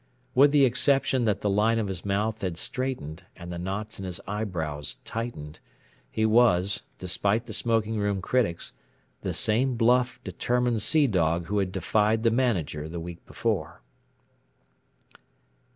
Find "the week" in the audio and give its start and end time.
12.89-13.23